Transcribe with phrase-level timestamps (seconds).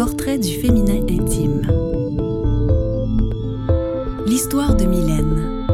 [0.00, 1.60] Portrait du féminin intime.
[4.26, 5.66] L'histoire de Mylène.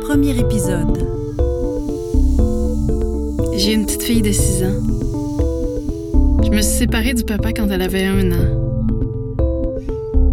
[0.00, 1.06] Premier épisode.
[3.54, 4.82] J'ai une petite fille de 6 ans.
[6.42, 9.38] Je me suis séparée du papa quand elle avait un an.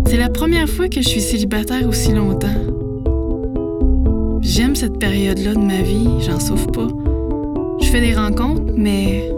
[0.08, 2.48] C'est la première fois que je suis célibataire aussi longtemps.
[4.42, 6.88] J'aime cette période-là de ma vie, j'en sauve pas.
[7.84, 9.30] Je fais des rencontres, mais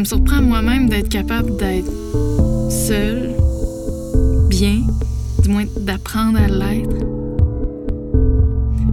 [0.00, 1.90] me surprend moi-même d'être capable d'être
[2.70, 3.30] seule,
[4.48, 4.80] bien,
[5.42, 6.96] du moins d'apprendre à l'être.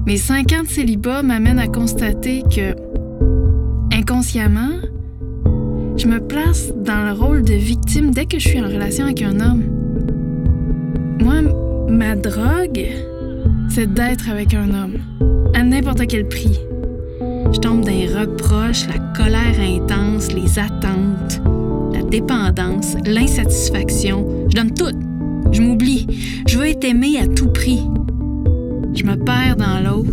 [0.06, 2.76] Mes cinq ans de célibat m'amènent à constater que,
[3.96, 4.80] inconsciemment,
[5.96, 9.22] je me place dans le rôle de victime dès que je suis en relation avec
[9.22, 9.64] un homme.
[11.22, 11.42] Moi,
[11.90, 12.86] ma drogue,
[13.70, 14.98] c'est d'être avec un homme,
[15.54, 16.60] à n'importe quel prix.
[17.54, 21.42] Je tombe dans les reproches, la colère intense, les attentes,
[21.94, 24.48] la dépendance, l'insatisfaction.
[24.50, 24.92] Je donne tout.
[25.54, 26.08] Je m'oublie.
[26.48, 27.80] Je veux être aimé à tout prix.
[28.94, 30.12] Je me perds dans l'autre.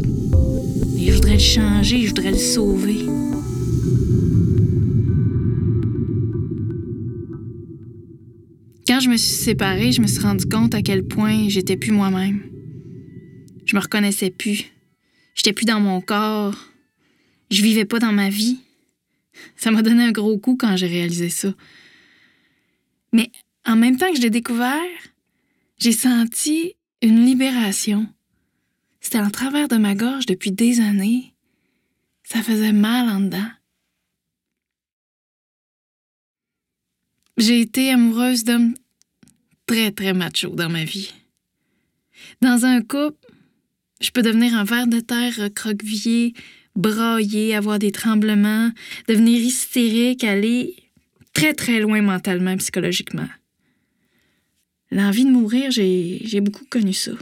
[0.96, 3.06] Et je voudrais le changer, je voudrais le sauver.
[8.86, 11.90] Quand je me suis séparée, je me suis rendu compte à quel point j'étais plus
[11.90, 12.42] moi-même.
[13.64, 14.66] Je me reconnaissais plus.
[15.34, 16.54] J'étais plus dans mon corps.
[17.50, 18.58] Je vivais pas dans ma vie.
[19.56, 21.52] Ça m'a donné un gros coup quand j'ai réalisé ça.
[23.12, 23.30] Mais
[23.64, 24.80] en même temps que je l'ai découvert,
[25.78, 28.06] j'ai senti une libération.
[29.00, 31.34] C'était en travers de ma gorge depuis des années.
[32.22, 33.50] Ça faisait mal en dedans.
[37.36, 38.74] J'ai été amoureuse d'hommes
[39.66, 41.12] très, très machos dans ma vie.
[42.40, 43.28] Dans un couple,
[44.00, 46.34] je peux devenir un ver de terre recroquevillé,
[46.76, 48.70] brailler, avoir des tremblements,
[49.08, 50.76] devenir hystérique, aller
[51.32, 53.28] très très loin mentalement, psychologiquement.
[54.90, 57.12] L'envie de mourir, j'ai beaucoup connu ça.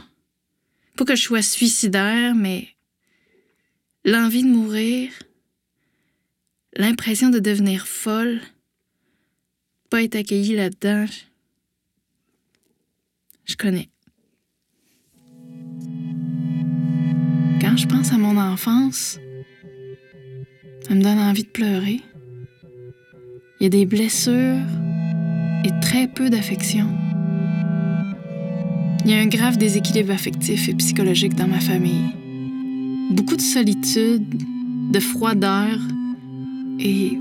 [0.95, 2.67] Pas que je sois suicidaire, mais
[4.05, 5.11] l'envie de mourir,
[6.75, 8.41] l'impression de devenir folle,
[9.89, 11.05] pas être accueillie là-dedans,
[13.45, 13.89] je connais.
[17.59, 19.19] Quand je pense à mon enfance,
[20.93, 22.01] ça me donne envie de pleurer.
[23.59, 24.61] Il y a des blessures
[25.65, 26.87] et très peu d'affection.
[29.03, 32.11] Il y a un grave déséquilibre affectif et psychologique dans ma famille.
[33.09, 34.21] Beaucoup de solitude,
[34.91, 35.79] de froideur
[36.77, 37.17] et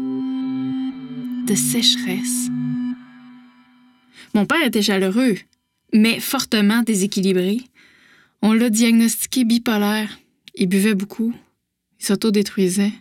[1.47, 2.49] de sécheresse.
[4.35, 5.37] Mon père était chaleureux,
[5.95, 7.63] mais fortement déséquilibré.
[8.43, 10.19] On l'a diagnostiqué bipolaire.
[10.57, 11.33] Il buvait beaucoup.
[12.01, 12.93] Il s'autodétruisait.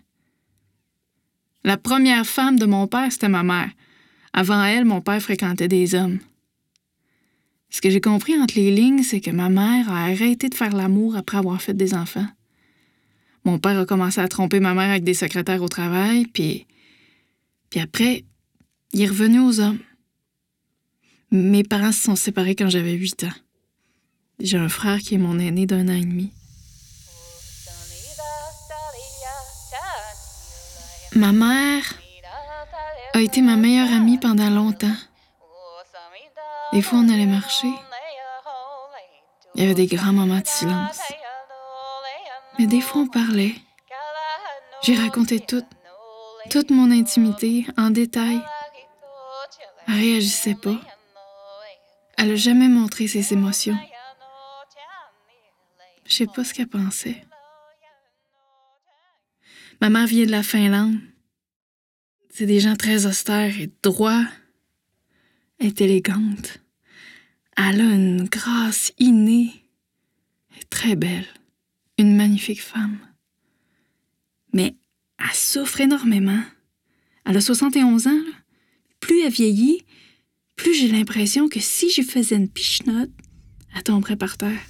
[1.64, 3.70] La première femme de mon père, c'était ma mère.
[4.34, 6.20] Avant elle, mon père fréquentait des hommes.
[7.70, 10.76] Ce que j'ai compris entre les lignes, c'est que ma mère a arrêté de faire
[10.76, 12.28] l'amour après avoir fait des enfants.
[13.46, 16.68] Mon père a commencé à tromper ma mère avec des secrétaires au travail, puis.
[17.70, 18.26] Puis après,
[18.92, 19.80] il est revenu aux hommes.
[21.32, 23.34] Mes parents se sont séparés quand j'avais 8 ans.
[24.40, 26.34] J'ai un frère qui est mon aîné d'un an et demi.
[31.14, 31.84] Ma mère
[33.14, 34.96] a été ma meilleure amie pendant longtemps.
[36.72, 37.68] Des fois, on allait marcher.
[39.56, 41.02] Il y avait des grands moments de silence.
[42.58, 43.56] Mais des fois, on parlait.
[44.84, 45.66] J'ai raconté tout,
[46.50, 48.42] toute mon intimité en détail.
[49.90, 50.80] Elle réagissait pas.
[52.18, 53.78] Elle n'a jamais montré ses émotions.
[56.06, 57.22] Je sais pas ce qu'elle pensait.
[59.82, 61.00] Ma mère vient de la Finlande.
[62.30, 64.28] C'est des gens très austères et droits.
[65.60, 66.60] Élégante.
[67.58, 69.52] Elle a une grâce innée.
[70.60, 71.26] Est très belle.
[71.98, 73.00] Une magnifique femme.
[74.54, 74.76] Mais
[75.18, 76.44] elle souffre énormément.
[77.26, 78.24] Elle a 71 ans.
[79.00, 79.82] Plus elle vieillit,
[80.56, 83.10] plus j'ai l'impression que si je faisais une pichenote,
[83.76, 84.62] elle tomberait par terre.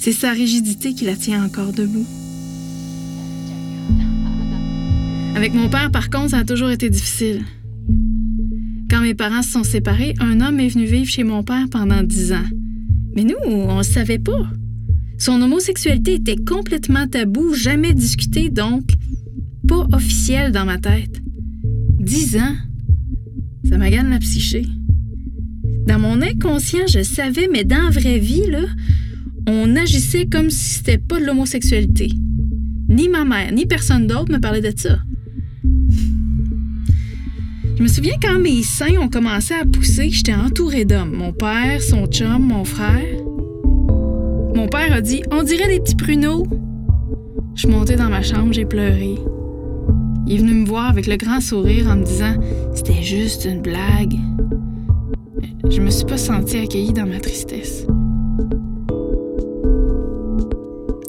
[0.00, 2.29] C'est sa rigidité qui la tient encore debout.
[5.40, 7.40] Avec mon père, par contre, ça a toujours été difficile.
[8.90, 12.02] Quand mes parents se sont séparés, un homme est venu vivre chez mon père pendant
[12.02, 12.44] dix ans.
[13.16, 14.46] Mais nous, on ne savait pas.
[15.16, 18.82] Son homosexualité était complètement tabou, jamais discuté, donc
[19.66, 21.22] pas officiel dans ma tête.
[21.98, 22.54] Dix ans,
[23.66, 24.66] ça m'agane la psyché.
[25.86, 28.66] Dans mon inconscient, je savais, mais dans la vraie vie, là,
[29.46, 32.10] on agissait comme si c'était pas de l'homosexualité.
[32.90, 34.98] Ni ma mère, ni personne d'autre me parlait de ça.
[37.80, 41.16] Je me souviens quand mes seins ont commencé à pousser, j'étais entourée d'hommes.
[41.16, 43.16] Mon père, son chum, mon frère.
[44.54, 46.46] Mon père a dit On dirait des petits pruneaux.
[47.54, 49.14] Je suis montée dans ma chambre, j'ai pleuré.
[50.26, 52.34] Il est venu me voir avec le grand sourire en me disant
[52.74, 54.12] C'était juste une blague.
[55.70, 57.86] Je me suis pas sentie accueillie dans ma tristesse.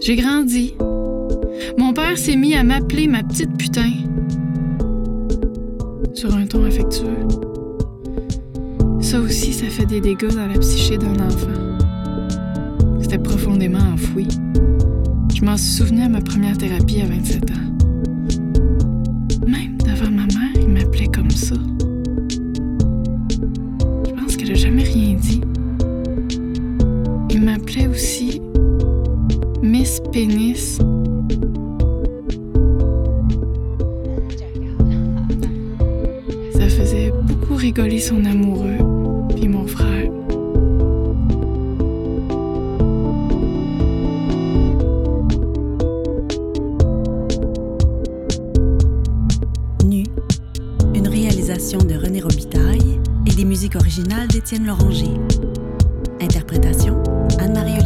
[0.02, 0.76] J'ai grandi.
[1.78, 3.92] Mon père s'est mis à m'appeler ma petite putain
[6.14, 7.28] sur un ton affectueux.
[9.00, 11.78] Ça aussi, ça fait des dégâts dans la psyché d'un enfant.
[13.02, 14.28] C'était profondément enfoui.
[15.34, 17.54] Je m'en souvenais à ma première thérapie à 27 ans.
[19.48, 21.56] Même devant ma mère, il m'appelait comme ça.
[24.06, 25.42] Je pense qu'elle n'a jamais rien dit.
[27.30, 28.42] Il m'appelait aussi
[29.64, 30.80] Miss Pénis
[37.62, 38.80] rigoler son amoureux,
[39.36, 40.10] puis mon frère.
[49.86, 50.06] Nu,
[50.96, 55.14] une réalisation de René Robitaille et des musiques originales d'Étienne Loranger.
[56.20, 56.98] Interprétation
[57.38, 57.78] Anne-Marie